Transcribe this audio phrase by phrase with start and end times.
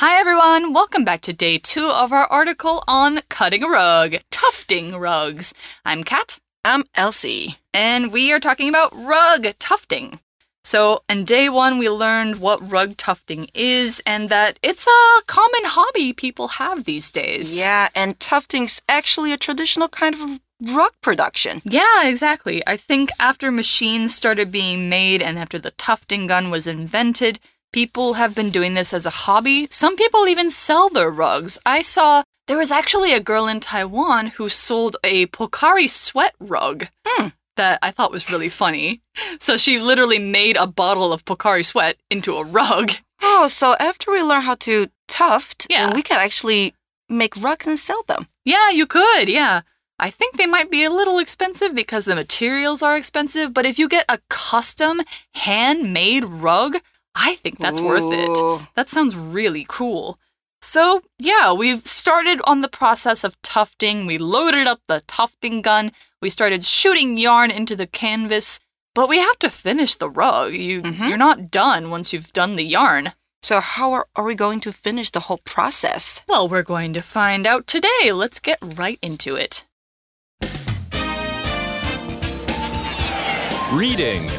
[0.00, 4.96] Hi everyone, welcome back to day two of our article on cutting a rug, tufting
[4.96, 5.54] rugs.
[5.84, 6.40] I'm Kat.
[6.64, 7.58] I'm Elsie.
[7.72, 10.18] And we are talking about rug tufting.
[10.64, 15.62] So, in day one, we learned what rug tufting is and that it's a common
[15.62, 17.56] hobby people have these days.
[17.56, 21.60] Yeah, and tufting's actually a traditional kind of rug production.
[21.64, 22.66] Yeah, exactly.
[22.66, 27.38] I think after machines started being made and after the tufting gun was invented,
[27.74, 29.66] People have been doing this as a hobby.
[29.68, 31.58] Some people even sell their rugs.
[31.66, 36.86] I saw there was actually a girl in Taiwan who sold a Pocari Sweat rug.
[37.04, 37.30] Hmm.
[37.56, 39.02] That I thought was really funny.
[39.40, 42.92] So she literally made a bottle of Pocari Sweat into a rug.
[43.20, 45.92] Oh, so after we learn how to tuft, yeah.
[45.92, 46.74] we can actually
[47.08, 48.28] make rugs and sell them.
[48.44, 49.28] Yeah, you could.
[49.28, 49.62] Yeah.
[49.98, 53.80] I think they might be a little expensive because the materials are expensive, but if
[53.80, 55.02] you get a custom
[55.34, 56.76] handmade rug,
[57.14, 57.86] I think that's Ooh.
[57.86, 58.68] worth it.
[58.74, 60.18] That sounds really cool.
[60.60, 64.06] So, yeah, we've started on the process of tufting.
[64.06, 65.92] We loaded up the tufting gun.
[66.22, 68.60] We started shooting yarn into the canvas.
[68.94, 70.54] But we have to finish the rug.
[70.54, 71.08] You, Mm -hmm.
[71.08, 73.12] You're not done once you've done the yarn.
[73.42, 76.22] So, how are, are we going to finish the whole process?
[76.26, 78.12] Well, we're going to find out today.
[78.12, 79.66] Let's get right into it.
[83.70, 84.30] Reading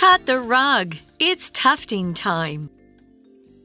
[0.00, 0.96] Cut the rug.
[1.18, 2.70] It's tufting time.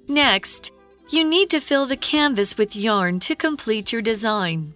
[0.09, 0.73] Next,
[1.09, 4.73] you need to fill the canvas with yarn to complete your design.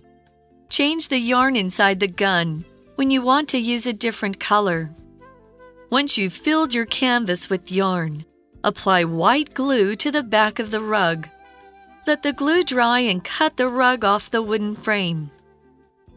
[0.70, 2.64] Change the yarn inside the gun
[2.96, 4.92] when you want to use a different color.
[5.90, 8.24] Once you've filled your canvas with yarn,
[8.64, 11.28] apply white glue to the back of the rug.
[12.08, 15.30] Let the glue dry and cut the rug off the wooden frame.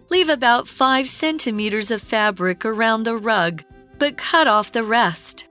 [0.09, 3.65] Leave about 5 centimeters of fabric around the rug
[3.99, 5.49] but cut off the rest.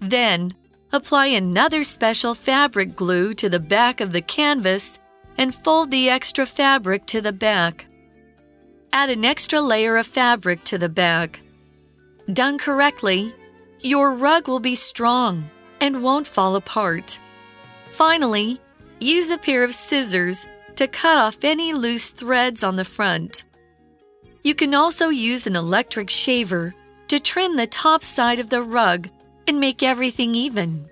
[0.00, 0.54] Then,
[0.92, 4.98] apply another special fabric glue to the back of the canvas
[5.36, 7.86] and fold the extra fabric to the back.
[8.92, 11.40] Add an extra layer of fabric to the back.
[12.32, 13.34] Done correctly,
[13.80, 17.18] your rug will be strong and won't fall apart.
[17.90, 18.60] Finally,
[19.00, 23.44] use a pair of scissors to cut off any loose threads on the front.
[24.42, 26.74] You can also use an electric shaver
[27.08, 29.08] to trim the top side of the rug
[29.46, 30.88] and make everything even.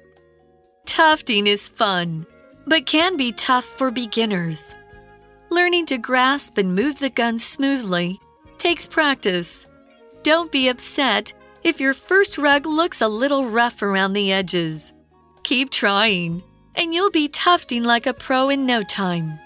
[0.86, 2.26] Tufting is fun,
[2.66, 4.74] but can be tough for beginners.
[5.50, 8.20] Learning to grasp and move the gun smoothly
[8.58, 9.66] takes practice.
[10.22, 14.92] Don't be upset if your first rug looks a little rough around the edges.
[15.42, 16.42] Keep trying,
[16.74, 19.38] and you'll be tufting like a pro in no time.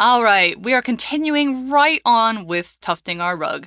[0.00, 3.66] All right, we are continuing right on with tufting our rug.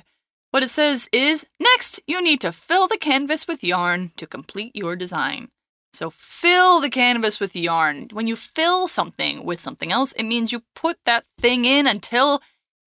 [0.50, 4.74] What it says is next, you need to fill the canvas with yarn to complete
[4.74, 5.50] your design.
[5.92, 8.08] So, fill the canvas with yarn.
[8.14, 12.40] When you fill something with something else, it means you put that thing in until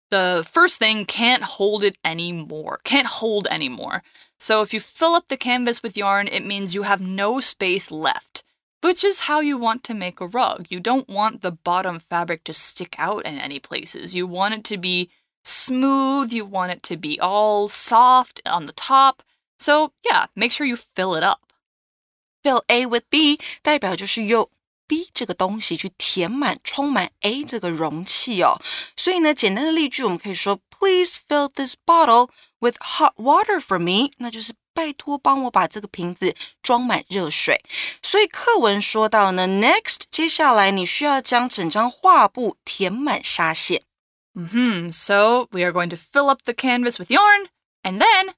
[0.10, 4.02] the first thing can't hold it anymore, can't hold anymore.
[4.40, 7.92] So, if you fill up the canvas with yarn, it means you have no space
[7.92, 8.44] left
[8.85, 10.67] which is how you want to make a rug.
[10.69, 14.15] You don't want the bottom fabric to stick out in any places.
[14.15, 15.11] You want it to be
[15.45, 19.23] smooth, you want it to be all soft on the top.
[19.59, 21.53] So, yeah, make sure you fill it up.
[22.43, 24.49] Fill A with B 代表就是用
[24.87, 28.59] B 这个东西去填满、充满 A 这个容器哦。
[28.97, 32.31] 所以呢，简单的例句我们可以说：Please fill this bottle
[32.61, 34.11] with hot water for me。
[34.17, 37.64] 那就是 拜托帮我把这个瓶子装满热水。
[38.04, 43.82] 所以课文说到呢，next，接下来你需要将整张画布填满纱线。
[44.34, 44.92] Mm.
[44.92, 47.48] So we are going to fill up the canvas with yarn
[47.84, 48.34] and then,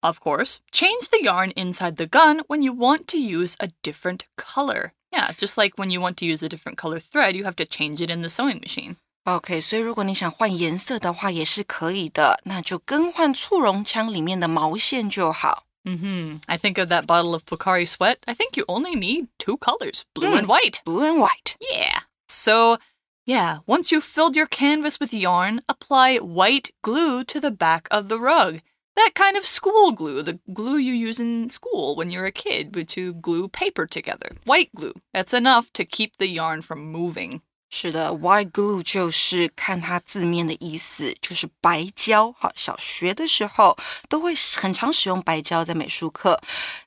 [0.00, 4.22] of course, change the yarn inside the gun when you want to use a different
[4.36, 4.90] color.
[5.12, 7.64] Yeah, just like when you want to use a different color thread, you have to
[7.64, 8.96] change it in the sewing machine.
[9.24, 15.64] OK，所以如果你想换颜色的话，也是可以的，那就更换簇绒枪里面的毛线就好。
[15.86, 16.36] Mm hmm.
[16.48, 18.18] I think of that bottle of Pocari Sweat.
[18.26, 20.38] I think you only need two colors blue Mm.
[20.38, 20.82] and white.
[20.84, 21.56] Blue and white.
[21.60, 22.00] Yeah.
[22.28, 22.78] So,
[23.24, 28.08] yeah, once you've filled your canvas with yarn, apply white glue to the back of
[28.08, 28.60] the rug.
[28.96, 32.88] That kind of school glue, the glue you use in school when you're a kid
[32.88, 34.32] to glue paper together.
[34.44, 34.94] White glue.
[35.14, 37.42] That's enough to keep the yarn from moving.
[37.69, 42.31] 是的，white glue 就是看它字面的意思，就是白胶。
[42.37, 43.75] 好，小学的时候
[44.07, 46.39] 都会很常使用白胶在美术课。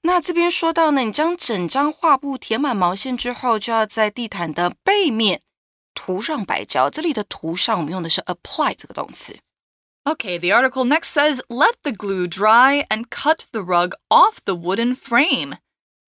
[0.02, 5.42] 那这边说到呢，你将整张画布填满毛线之后，就要在地毯的背面
[5.92, 6.88] 涂上白胶。
[6.88, 9.36] 这里的涂上，我们用的是 apply 这个动词。
[10.04, 14.94] Okay, the article next says let the glue dry and cut the rug off the wooden
[14.94, 15.56] frame.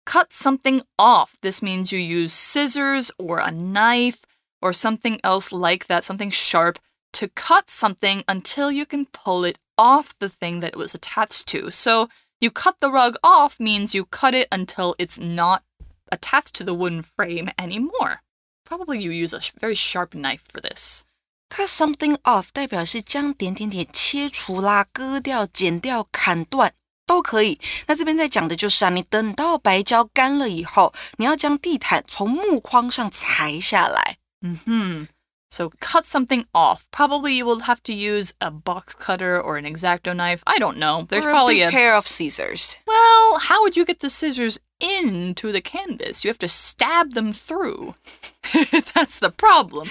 [0.04, 1.30] Cut something off.
[1.40, 4.18] This means you use scissors or a knife
[4.60, 6.78] or something else like that, something sharp,
[7.12, 11.46] to cut something until you can pull it off the thing that it was attached
[11.48, 11.70] to.
[11.70, 12.08] So
[12.40, 15.62] you cut the rug off means you cut it until it's not
[16.10, 18.22] attached to the wooden frame anymore.
[18.64, 21.04] Probably you use a very sharp knife for this.
[21.48, 26.74] Cut something off 代表是将点点点切除啦、割掉、剪掉、砍断
[27.06, 27.60] 都可以。
[27.86, 34.18] 那这边在讲的就是啊，你等到白胶干了以后，你要将地毯从木框上裁下来。
[34.43, 34.53] Mm-hmm.
[34.65, 35.07] 嗯哼。
[35.51, 36.87] So cut something off.
[36.91, 40.41] Probably you will have to use a box cutter or an X-Acto knife.
[40.47, 41.05] I don't know.
[41.09, 42.77] There's or a probably a pair of scissors.
[42.87, 46.23] Well, how would you get the scissors into the canvas?
[46.23, 47.95] You have to stab them through.
[48.95, 49.89] That's the problem.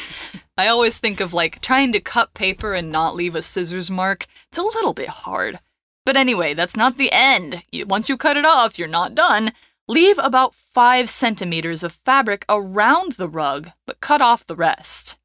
[0.57, 4.27] I always think of like trying to cut paper and not leave a scissors mark.
[4.49, 5.61] It's a little bit hard.
[6.07, 7.63] But anyway, that's not the end.
[7.87, 9.53] Once you cut it off, you're not done.
[9.90, 15.18] Leave about 5 centimeters of fabric around the rug, but cut off the rest.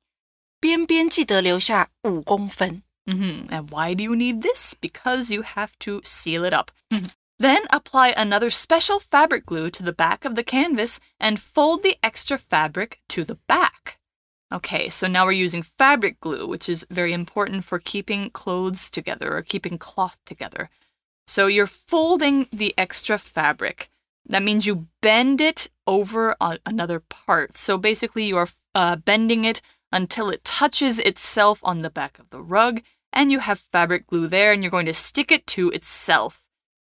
[0.60, 2.82] 边边记得留下五公分。
[3.06, 3.48] Mm -hmm.
[3.48, 4.74] And why do you need this?
[4.74, 6.70] Because you have to seal it up.
[7.40, 11.96] then apply another special fabric glue to the back of the canvas and fold the
[12.02, 13.98] extra fabric to the back.
[14.52, 19.34] Okay, so now we're using fabric glue, which is very important for keeping clothes together
[19.34, 20.68] or keeping cloth together.
[21.26, 23.88] So you're folding the extra fabric.
[24.27, 26.35] That means you bend it over
[26.65, 27.57] another part.
[27.57, 29.61] So basically, you are uh, bending it
[29.91, 32.81] until it touches itself on the back of the rug,
[33.13, 36.41] and you have fabric glue there, and you're going to stick it to itself.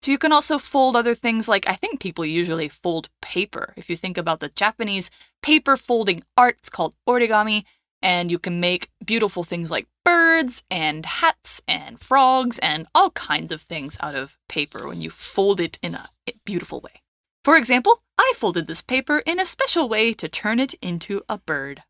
[0.03, 3.73] So you can also fold other things like I think people usually fold paper.
[3.77, 5.11] If you think about the Japanese
[5.43, 7.65] paper folding art, it's called origami,
[8.03, 13.51] and you can make beautiful things like birds and hats and frogs and all kinds
[13.51, 16.11] of things out of paper when you fold it in a
[16.45, 17.04] beautiful way.
[17.44, 21.38] For example, I folded this paper in a special way to turn it into a
[21.38, 21.84] bird.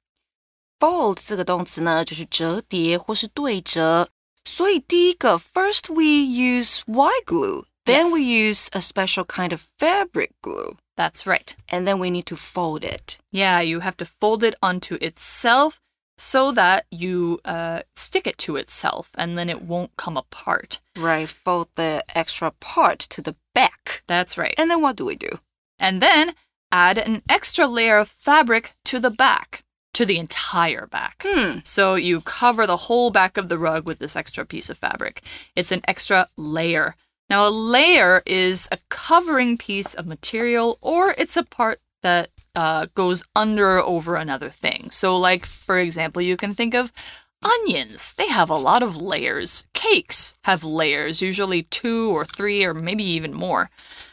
[0.80, 4.10] Fold 这个动词呢，就是折叠或是对折。
[4.46, 10.78] 所以第一个，first we use white glue, then we use a special kind of fabric glue.
[10.96, 11.56] That's right.
[11.68, 13.18] And then we need to fold it.
[13.32, 15.80] Yeah, you have to fold it onto itself
[16.18, 20.80] so that you uh, stick it to itself and then it won't come apart.
[20.98, 24.04] Right, fold the extra part to the back.
[24.08, 24.54] That's right.
[24.58, 25.40] And then what do we do?
[25.79, 26.35] And then
[26.73, 31.25] add an extra layer of fabric to the back to the entire back.
[31.25, 31.59] Hmm.
[31.63, 35.23] So you cover the whole back of the rug with this extra piece of fabric.
[35.57, 36.97] It's an extra layer.
[37.31, 42.87] Now, a layer is a covering piece of material, or it's a part that uh,
[42.95, 44.91] goes under over another thing.
[44.91, 46.93] So, like, for example, you can think of
[47.43, 48.13] onions.
[48.13, 49.65] They have a lot of layers.
[49.73, 53.71] Cakes have layers, usually two or three, or maybe even more.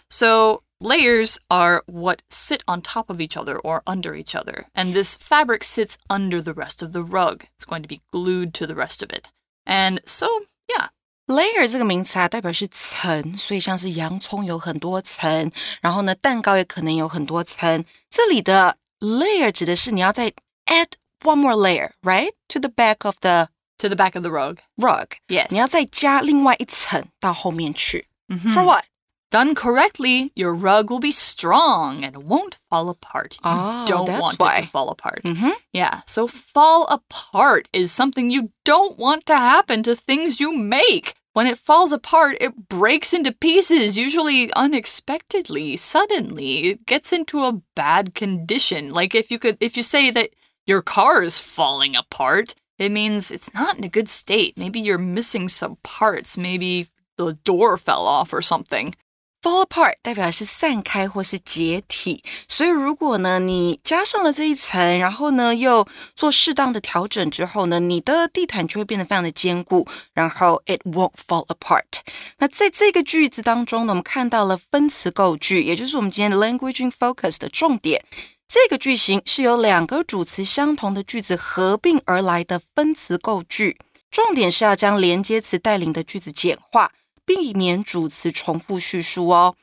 [0.09, 4.93] So, Layers are what sit on top of each other or under each other, and
[4.93, 7.44] this fabric sits under the rest of the rug.
[7.56, 9.31] It's going to be glued to the rest of it.
[9.64, 10.26] And so,
[10.69, 10.88] yeah.
[11.26, 15.50] Layer 这个名词啊，代表是层，所以像是洋葱有很多层，
[15.81, 17.84] 然后呢，蛋糕也可能有很多层。
[18.10, 20.32] 这里的 layer 指的是你要再
[20.66, 20.90] add
[21.22, 23.48] one more layer, right, to the back of the
[23.79, 24.58] to the back of the rug.
[24.76, 25.46] Rug, yes.
[25.50, 28.06] 你要再加另外一层到后面去。
[28.29, 28.53] Mm -hmm.
[28.53, 28.84] For what?
[29.31, 33.35] Done correctly, your rug will be strong and won't fall apart.
[33.35, 34.57] You oh, don't want why.
[34.57, 35.21] it to fall apart.
[35.23, 35.54] Mm -hmm.
[35.71, 41.14] Yeah, so fall apart is something you don't want to happen to things you make.
[41.33, 46.71] When it falls apart, it breaks into pieces, usually unexpectedly, suddenly.
[46.71, 48.94] It gets into a bad condition.
[48.94, 50.30] Like if you could if you say that
[50.66, 54.54] your car is falling apart, it means it's not in a good state.
[54.57, 56.38] Maybe you're missing some parts.
[56.38, 58.94] Maybe the door fell off or something.
[59.42, 72.02] Fall apart 代表是散开或是解体，所以如果呢你加上了这一层，然后呢又做适当的调整之后呢，你的地毯就会变得非常的坚固，然后 it won't fall apart。
[72.38, 78.06] 那在这个句子当中呢，我们看到了分词构句，也就是我们今天 language in focus 的重点。
[78.48, 83.80] 这个句型是由两个主词相同的句子合并而来的分词构句，
[84.12, 86.92] 重点是要将连接词带领的句子简化。
[87.33, 89.56] 避免主词重复叙述哦。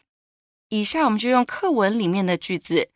[0.71, 2.89] 以下我们就用课文里面的句子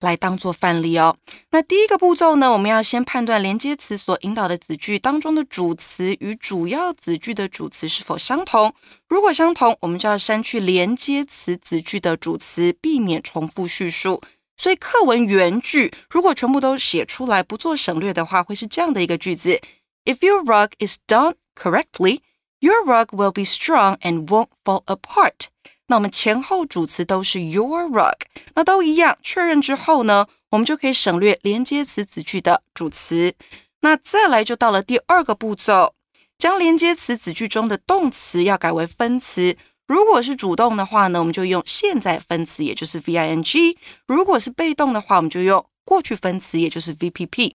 [0.00, 1.16] 来当做范例哦。
[1.50, 8.74] 那第一个步骤呢，我们要先判断连接词所引导的子句当中的主词与主要子句的主词是否相同。
[9.08, 14.20] 如果相同，我们就要删去连接词子句的主词，避免重复叙述。
[14.56, 19.60] 所以课文原句如果全部都写出来，不做省略的话，会是这样的一个句子
[20.04, 22.20] ：If your rug is done correctly,
[22.60, 25.46] your rug will be strong and won't fall apart.
[25.88, 28.16] 那我们前后主词都是 your rug，
[28.54, 29.16] 那都一样。
[29.22, 33.34] 确认之后呢，我们就可以省略连接词子句的主词。
[33.82, 35.94] 那再来就到了第二个步骤。
[36.38, 39.56] 将连接词子句中的动词要改为分词。
[39.86, 47.54] 如果是主动的话呢，我们就用现在分词，也就是 V I N G；如果是被动的话，我们就用过去分词，也就是 V P P。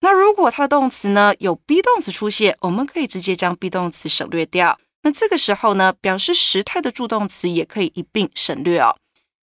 [0.00, 4.78] 那如果它的动词呢有 be 动词出现，我们可以直接将 be 动词省略掉。
[5.02, 8.96] 那这个时候呢，表示时态的助动词也可以一并省略哦。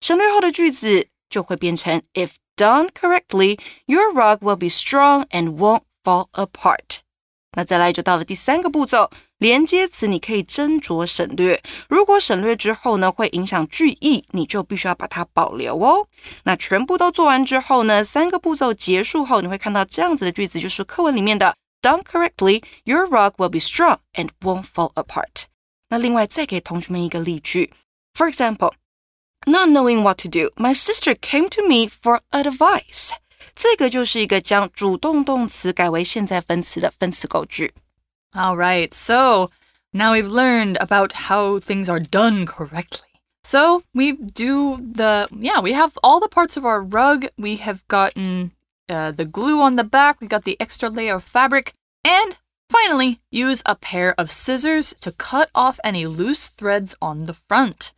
[0.01, 7.00] 省略后的句子就会变成 If done correctly, your rug will be strong and won't fall apart.
[7.55, 9.12] 那再来就到了第三个步骤，
[9.43, 11.62] 连接词你可以斟酌省略。
[11.89, 16.07] 如果省略之后呢，会影响句意，你就必须要把它保留哦。
[16.45, 25.47] 那全部都做完之后呢，三个步骤结束后，你会看到这样子的句子，就是课文里面的 Done correctly, your rug will be strong and won't fall apart。
[25.89, 27.73] 那另外再给同学们一个例句
[28.17, 28.71] ，For example,
[29.45, 33.09] not knowing what to do, my sister came to me for advice.
[33.53, 37.73] 这个就是一个将主动动词改为现在分词的分词构句。
[38.35, 39.51] All right, so
[39.93, 43.07] now we've learned about how things are done correctly.
[43.43, 47.27] So we do the, yeah, we have all the parts of our rug.
[47.37, 48.53] We have gotten
[48.89, 51.73] uh, the glue on the back, we got the extra layer of fabric,
[52.03, 52.35] and
[52.69, 57.93] finally, use a pair of scissors to cut off any loose threads on the front.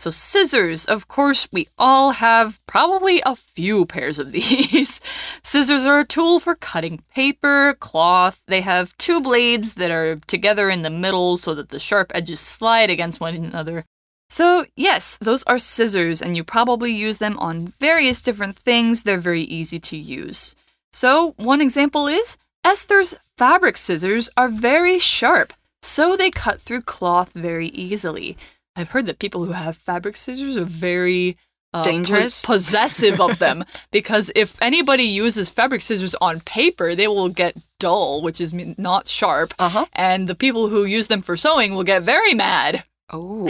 [0.00, 4.98] So, scissors, of course, we all have probably a few pairs of these.
[5.42, 8.42] scissors are a tool for cutting paper, cloth.
[8.46, 12.40] They have two blades that are together in the middle so that the sharp edges
[12.40, 13.84] slide against one another.
[14.30, 19.02] So, yes, those are scissors, and you probably use them on various different things.
[19.02, 20.56] They're very easy to use.
[20.94, 25.52] So, one example is Esther's fabric scissors are very sharp,
[25.82, 28.38] so they cut through cloth very easily.
[28.75, 31.37] I've heard that people who have fabric scissors are very
[31.73, 32.41] uh, Dangerous?
[32.43, 37.55] po- possessive of them because if anybody uses fabric scissors on paper, they will get
[37.79, 39.85] dull, which is mean- not sharp, Uh-huh.
[39.93, 42.83] and the people who use them for sewing will get very mad.
[43.11, 43.47] Oh,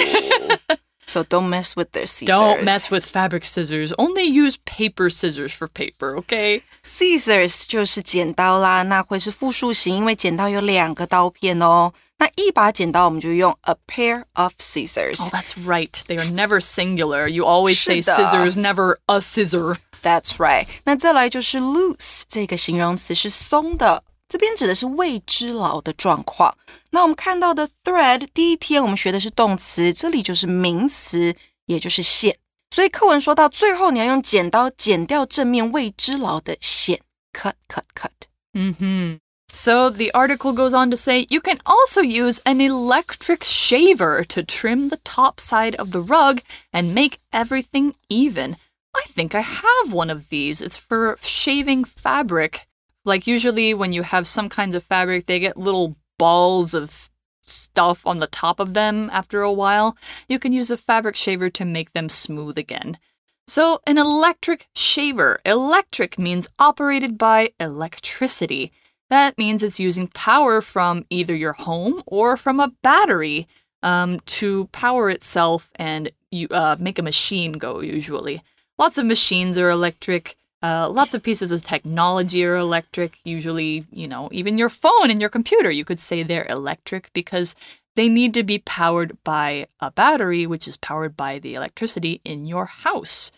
[1.08, 2.28] so don't mess with their scissors.
[2.28, 3.94] Don't mess with fabric scissors.
[3.98, 6.62] Only use paper scissors for paper, okay?
[6.84, 11.94] scissors 就是剪刀啦，那会是复数形，因为剪刀有两个刀片哦。
[12.20, 15.20] 那一把剪刀我们就用 a pair of scissors。
[15.20, 15.92] Oh, that's right.
[16.08, 17.28] They are never singular.
[17.28, 18.16] You always say 是的。
[18.16, 19.78] scissors, never a scissor.
[20.02, 20.68] That's right。
[20.86, 26.58] 那再来就是 loose 这个形容词是松的，这边指的是未知牢的状况。
[26.92, 32.38] 那我们看到的 thread，第一天我们学的是动词，这里就是名词，也就是线。
[32.72, 37.02] 所以课文说到最后，你要用剪刀剪掉正面未知牢的线，
[37.34, 38.10] cut cut cut。
[38.54, 39.20] hmm
[39.53, 44.45] So the article goes on to say you can also use an electric shaver to
[44.45, 46.41] trim the top side of the rug
[46.73, 48.57] and make everything even.
[48.95, 50.63] I think I have one of these.
[50.63, 52.67] It's for shaving fabric.
[53.05, 57.11] Like usually when you have some kinds of fabric, they get little balls of
[57.45, 59.97] stuff on the top of them after a while.
[60.29, 62.99] You can use a fabric shaver to make them smooth again.
[63.47, 65.41] So, an electric shaver.
[65.45, 68.71] Electric means operated by electricity.
[69.11, 73.49] That means it's using power from either your home or from a battery
[73.83, 78.43] um, to power itself and you uh, make a machine go, usually.
[78.79, 80.37] Lots of machines are electric.
[80.63, 83.19] Uh, lots of pieces of technology are electric.
[83.25, 87.57] Usually, you know, even your phone and your computer, you could say they're electric because
[87.97, 92.47] they need to be powered by a battery, which is powered by the electricity in
[92.47, 93.33] your house.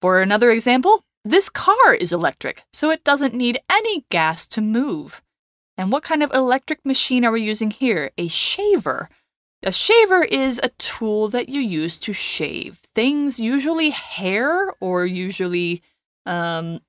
[0.00, 5.22] For another example, this car is electric, so it doesn't need any gas to move.
[5.76, 8.10] And what kind of electric machine are we using here?
[8.18, 9.08] A shaver.
[9.62, 15.82] A shaver is a tool that you use to shave things, usually hair or usually
[16.24, 16.80] um,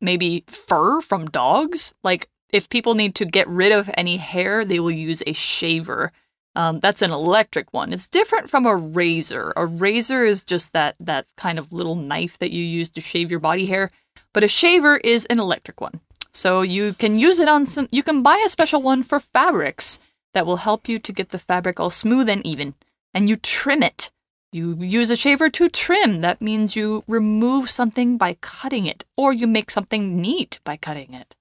[0.00, 1.94] maybe fur from dogs.
[2.04, 6.12] Like if people need to get rid of any hair, they will use a shaver.
[6.54, 7.92] Um, that's an electric one.
[7.92, 9.52] It's different from a razor.
[9.56, 13.30] A razor is just that that kind of little knife that you use to shave
[13.30, 13.90] your body hair,
[14.32, 16.00] but a shaver is an electric one.
[16.30, 17.88] So you can use it on some.
[17.90, 19.98] You can buy a special one for fabrics
[20.34, 22.74] that will help you to get the fabric all smooth and even,
[23.14, 24.10] and you trim it.
[24.50, 26.20] You use a shaver to trim.
[26.20, 31.14] That means you remove something by cutting it, or you make something neat by cutting
[31.14, 31.36] it.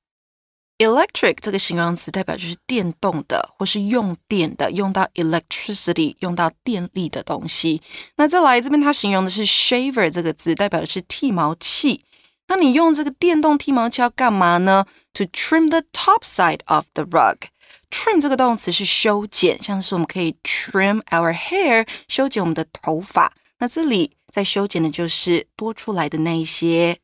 [0.82, 7.82] Electric 这个形容词代表就是电动的，或是用电的，用到 electricity，用到电力的东西。
[8.16, 12.04] 那再来这边，它形容的是 shaver 这个字，代表的是剃毛器。
[12.48, 17.38] 那你用这个电动剃毛器要干嘛呢？To trim the top side of the rug。
[17.92, 23.32] trim 这个动词是修剪，像是我们可以 trim our hair，修剪我们的头发。
[23.60, 26.98] 那这里在修剪的就是多出来的那一些。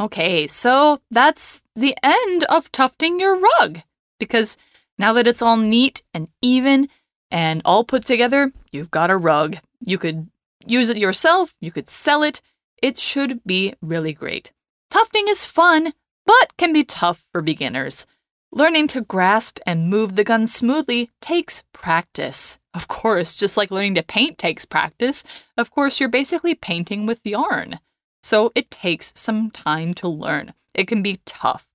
[0.00, 3.80] Okay, so that's the end of tufting your rug
[4.18, 4.56] because
[4.98, 6.88] now that it's all neat and even
[7.30, 9.58] and all put together, you've got a rug.
[9.84, 10.30] You could
[10.66, 12.40] use it yourself, you could sell it.
[12.82, 14.52] It should be really great.
[14.90, 15.92] Tufting is fun,
[16.24, 18.06] but can be tough for beginners.
[18.50, 22.58] Learning to grasp and move the gun smoothly takes practice.
[22.72, 25.24] Of course, just like learning to paint takes practice,
[25.58, 27.80] of course, you're basically painting with yarn.
[28.22, 30.54] So it takes some time to learn.
[30.74, 31.68] It can be tough.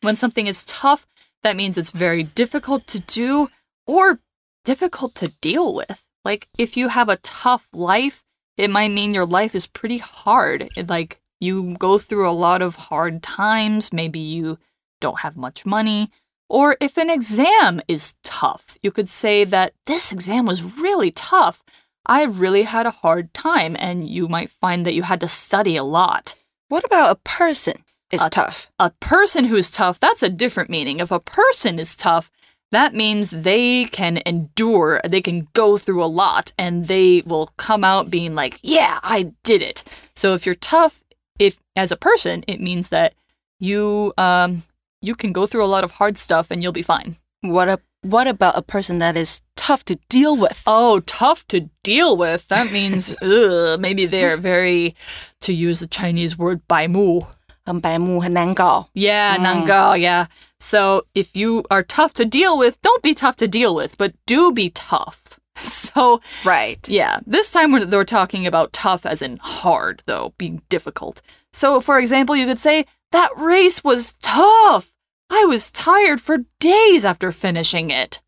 [0.00, 1.06] When something is tough,
[1.42, 3.50] that means it's very difficult to do
[3.86, 4.20] or
[4.64, 6.06] difficult to deal with.
[6.24, 8.24] Like if you have a tough life,
[8.56, 10.68] it might mean your life is pretty hard.
[10.76, 13.92] It, like you go through a lot of hard times.
[13.92, 14.58] Maybe you
[15.00, 16.10] don't have much money.
[16.48, 21.62] Or if an exam is tough, you could say that this exam was really tough.
[22.06, 25.76] I really had a hard time, and you might find that you had to study
[25.76, 26.34] a lot.
[26.68, 28.68] What about a person is a, tough?
[28.78, 31.00] A person who's tough, that's a different meaning.
[31.00, 32.30] If a person is tough,
[32.72, 37.84] that means they can endure, they can go through a lot, and they will come
[37.84, 39.84] out being like, yeah, I did it.
[40.14, 41.04] So if you're tough,
[41.38, 43.14] if as a person, it means that
[43.58, 44.64] you um
[45.00, 47.16] you can go through a lot of hard stuff and you'll be fine.
[47.42, 50.63] What a what about a person that is tough to deal with?
[50.65, 52.47] Oh, tough to deal with.
[52.47, 54.95] That means ugh, maybe they're very
[55.41, 57.27] to use the Chinese word 白目.
[57.63, 58.87] 很白目,很难搞.
[58.93, 59.41] Yeah, mm.
[59.41, 60.25] 难搞, yeah.
[60.59, 64.13] So if you are tough to deal with, don't be tough to deal with, but
[64.25, 65.39] do be tough.
[65.55, 66.87] So, right.
[66.87, 71.21] Yeah, this time we're, we're talking about tough as in hard, though, being difficult.
[71.51, 74.91] So, for example, you could say, that race was tough.
[75.29, 78.21] I was tired for days after finishing it.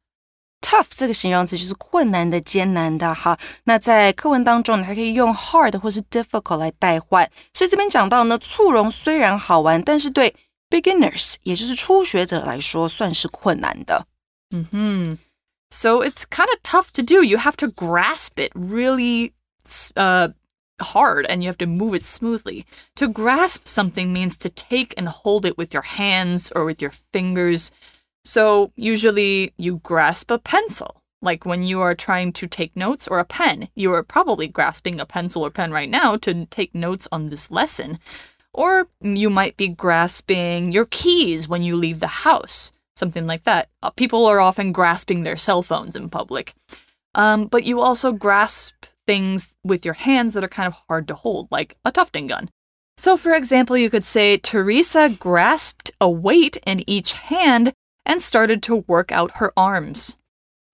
[0.60, 3.38] tough 这个形容词就是困难的、艰难的哈。
[3.64, 7.30] 那在课文当中，你还可以用 hard 或是 difficult 来代换。
[7.54, 10.34] 所以这边讲到呢，簇绒虽然好玩，但是对
[10.68, 14.06] beginners 也就是初学者来说，算是困难的。
[14.50, 15.18] 嗯哼。
[15.70, 17.22] So it's kind of tough to do.
[17.22, 19.32] You have to grasp it really
[19.96, 20.32] uh,
[20.78, 22.64] hard and you have to move it smoothly.
[22.96, 26.90] To grasp something means to take and hold it with your hands or with your
[27.12, 27.70] fingers.
[28.28, 31.00] So usually you grasp a pencil.
[31.22, 35.00] Like when you are trying to take notes or a pen, you are probably grasping
[35.00, 37.98] a pencil or pen right now to take notes on this lesson.
[38.52, 43.70] Or you might be grasping your keys when you leave the house, something like that.
[43.82, 46.52] Uh, people are often grasping their cell phones in public.
[47.14, 51.14] Um, but you also grasp things with your hands that are kind of hard to
[51.14, 52.50] hold, like a tufting gun.
[52.98, 57.72] So, for example, you could say Teresa grasped a weight in each hand
[58.08, 60.14] and started to work out her arms.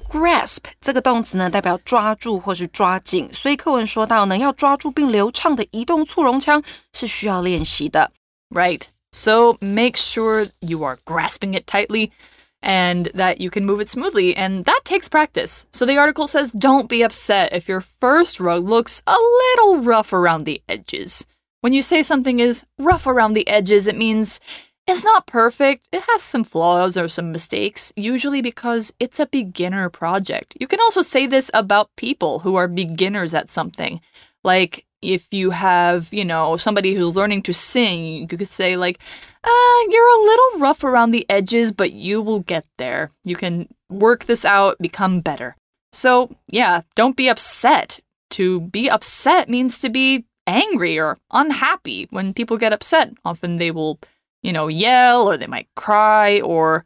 [0.09, 8.13] Grasp 这个动词呢，代表抓住或是抓紧，所以课文说到呢，要抓住并流畅的移动簇绒枪是需要练习的。
[8.51, 8.83] Right.
[9.13, 12.11] So make sure you are grasping it tightly
[12.61, 15.65] and that you can move it smoothly, and that takes practice.
[15.73, 20.13] So the article says don't be upset if your first rug looks a little rough
[20.13, 21.27] around the edges.
[21.61, 24.39] When you say something is rough around the edges, it means
[24.87, 25.89] it's not perfect.
[25.93, 30.57] It has some flaws or some mistakes, usually because it's a beginner project.
[30.61, 34.01] You can also say this about people who are beginners at something.
[34.43, 38.99] Like, if you have, you know, somebody who's learning to sing, you could say, like,
[39.43, 43.11] uh, you're a little rough around the edges, but you will get there.
[43.25, 45.57] You can work this out, become better.
[45.93, 48.01] So, yeah, don't be upset.
[48.31, 52.07] To be upset means to be angry or unhappy.
[52.11, 53.99] When people get upset, often they will,
[54.45, 56.85] you know, yell or they might cry or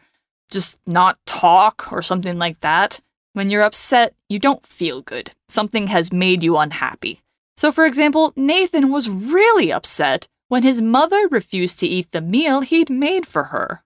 [0.49, 3.01] just not talk or something like that.
[3.35, 5.33] When you're upset, you don't feel good.
[5.49, 7.21] Something has made you unhappy.
[7.57, 12.63] So, for example, Nathan was really upset when his mother refused to eat the meal
[12.63, 13.83] he'd made for her.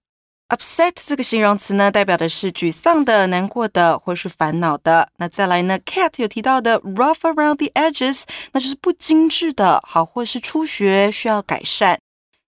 [0.53, 5.09] upset 这个形容词呢，代表的是沮丧的、难过的，或是烦恼的。
[5.17, 11.99] 那再来呢，Kat 有提到的 rough around the edges，那就是不精致的，好或是初学需要改善。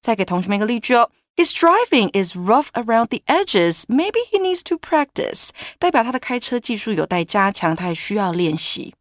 [0.03, 3.83] 再给同学们一个例句哦，His driving is rough around the edges.
[3.87, 5.49] Maybe he needs to practice，
[5.79, 8.93] 代表他的开车技术有待加强，他还需要练习。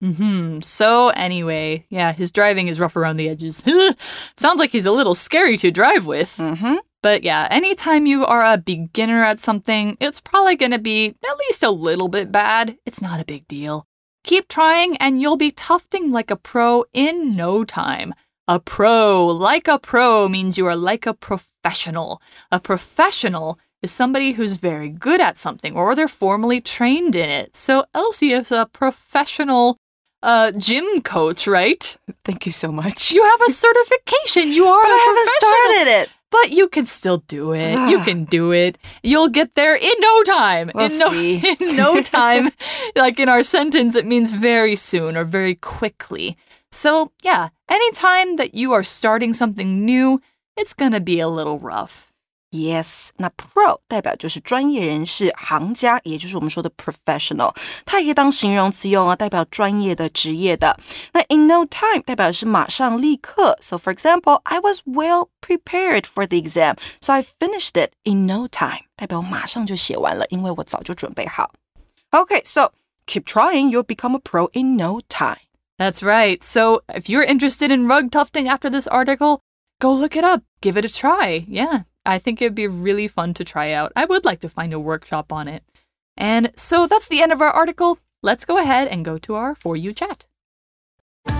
[0.00, 0.62] Hmm.
[0.62, 3.60] So anyway, yeah, his driving is rough around the edges.
[4.36, 6.38] Sounds like he's a little scary to drive with.
[6.38, 6.76] Mm-hmm.
[7.02, 11.38] But yeah, anytime you are a beginner at something, it's probably going to be at
[11.48, 12.76] least a little bit bad.
[12.86, 13.86] It's not a big deal.
[14.22, 18.14] Keep trying, and you'll be tufting like a pro in no time.
[18.47, 22.21] A pro, like a pro, means you are like a professional.
[22.51, 27.55] A professional is somebody who's very good at something or they're formally trained in it.
[27.55, 29.77] So Elsie is a professional
[30.21, 31.97] uh, gym coach, right?
[32.23, 33.11] Thank you so much.
[33.11, 34.51] You have a certification.
[34.51, 36.09] You are but I haven't started it.
[36.31, 37.73] But you can still do it.
[37.89, 38.77] you can do it.
[39.01, 40.71] You'll get there in no time.
[40.75, 41.55] We'll in no see.
[41.59, 42.49] in no time.
[42.95, 46.37] like in our sentence, it means very soon or very quickly.
[46.74, 50.20] So yeah, anytime that you are starting something new,
[50.56, 52.08] it's gonna be a little rough.
[52.52, 57.54] Yes，那 pro 代表就是专业人士、行家，也就是我们说的 professional。
[57.86, 60.76] 它也可以当形容词用啊，代表专业的、职业的。
[61.12, 63.56] 那 in no time 代表是马上、立刻。
[63.60, 68.48] So for example, I was well prepared for the exam, so I finished it in no
[68.48, 71.52] time，代表我马上就写完了，因为我早就准备好。
[72.10, 72.72] Okay, so
[73.06, 75.38] keep trying, you'll become a pro in no time.
[75.77, 76.41] That's right.
[76.41, 79.41] So if you're interested in rug tufting after this article,
[79.81, 80.43] go look it up.
[80.61, 81.45] Give it a try.
[81.47, 83.91] Yeah, I think it'd be really fun to try out.
[83.95, 85.63] I would like to find a workshop on it.
[86.15, 87.99] And so that's the end of our article.
[88.23, 90.25] Let's go ahead and go to our For You chat.
[91.27, 91.33] For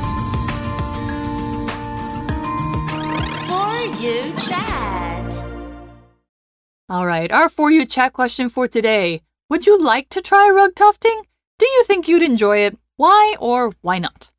[4.01, 5.43] you chat.
[6.89, 9.21] All right, our For You chat question for today.
[9.49, 11.21] Would you like to try rug tufting?
[11.57, 12.77] Do you think you'd enjoy it?
[12.97, 14.31] Why or why not?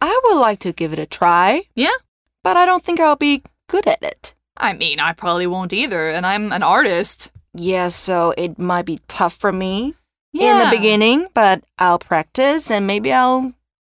[0.00, 1.94] I would like to give it a try, Yeah?
[2.42, 4.34] but I don't think I'll be good at it.
[4.56, 7.30] I mean, I probably won't either, and I'm an artist.
[7.54, 9.94] Yeah, so it might be tough for me
[10.32, 13.52] in the beginning, but I'll practice and maybe I'll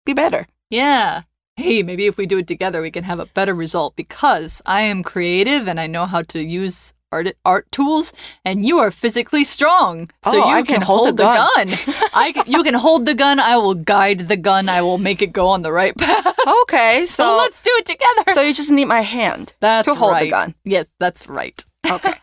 [0.07, 0.47] be better.
[0.71, 1.23] Yeah.
[1.57, 4.83] Hey, maybe if we do it together, we can have a better result because I
[4.83, 8.13] am creative and I know how to use art art tools,
[8.45, 11.69] and you are physically strong, so Oh, you I can hold the gun.
[12.13, 13.39] I you can hold the gun.
[13.41, 14.69] I will guide the gun.
[14.69, 16.27] I will make it go on the right path.
[16.63, 18.25] Okay, so, so let's do it together.
[18.33, 20.25] so you just need my hand that's to hold right.
[20.25, 20.55] the gun.
[20.65, 21.65] Yes, that's right.
[21.89, 22.15] Okay.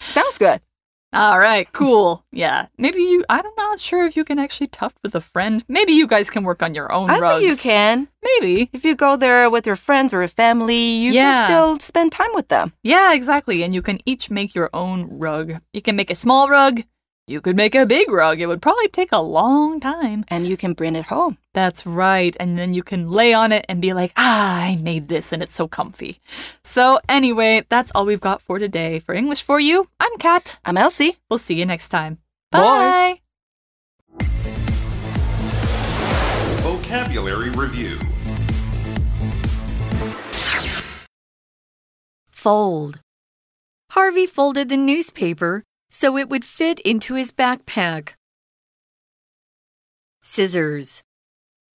[0.00, 0.60] Sounds good.
[1.12, 2.24] All right, cool.
[2.30, 3.24] Yeah, maybe you.
[3.28, 5.64] I'm not sure if you can actually tuft with a friend.
[5.66, 7.18] Maybe you guys can work on your own rugs.
[7.20, 7.40] I rugs.
[7.44, 8.08] think you can.
[8.22, 8.70] Maybe.
[8.72, 11.40] If you go there with your friends or your family, you Yeah.
[11.40, 12.74] can still spend time with them.
[12.84, 13.64] Yeah, exactly.
[13.64, 15.58] And you can each make your own rug.
[15.72, 16.84] You can make a small rug.
[17.30, 18.40] You could make a big rug.
[18.40, 20.24] It would probably take a long time.
[20.26, 21.38] And you can bring it home.
[21.54, 22.36] That's right.
[22.40, 25.40] And then you can lay on it and be like, ah, I made this and
[25.40, 26.18] it's so comfy.
[26.64, 28.98] So, anyway, that's all we've got for today.
[28.98, 30.58] For English for You, I'm Kat.
[30.64, 31.18] I'm Elsie.
[31.30, 32.18] We'll see you next time.
[32.50, 33.20] Bye.
[34.18, 34.26] Bye.
[36.62, 37.96] Vocabulary Review
[42.32, 42.98] Fold.
[43.92, 48.14] Harvey folded the newspaper so it would fit into his backpack.
[50.22, 51.02] Scissors.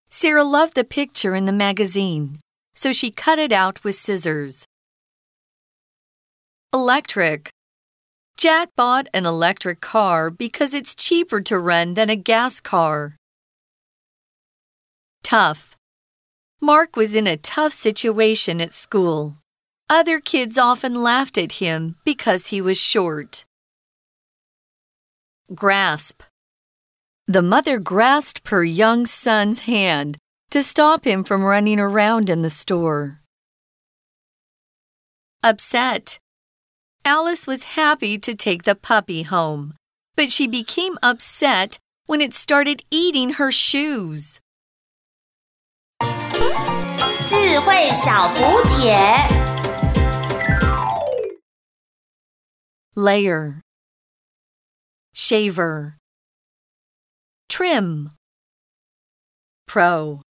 [0.08, 2.38] Sarah loved the picture in the magazine,
[2.74, 4.66] so she cut it out with scissors.
[6.72, 7.50] Electric.
[8.36, 13.16] Jack bought an electric car because it's cheaper to run than a gas car.
[15.22, 15.76] Tough.
[16.60, 19.36] Mark was in a tough situation at school.
[19.88, 23.44] Other kids often laughed at him because he was short.
[25.53, 26.23] Grasp.
[27.27, 30.17] The mother grasped her young son's hand
[30.49, 33.21] to stop him from running around in the store.
[35.43, 36.19] Upset.
[37.03, 39.73] Alice was happy to take the puppy home,
[40.15, 44.39] but she became upset when it started eating her shoes.
[47.29, 48.95] 智慧小补帖。
[52.95, 53.61] layer,
[55.12, 55.98] shaver,
[57.48, 58.10] trim,
[59.66, 60.22] pro.